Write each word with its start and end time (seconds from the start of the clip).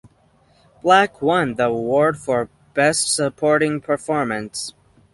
Black 0.81 1.21
won 1.21 1.53
the 1.53 1.65
award 1.65 2.17
for 2.17 2.49
Best 2.73 3.13
Supporting 3.13 3.79
Performance. 3.81 4.73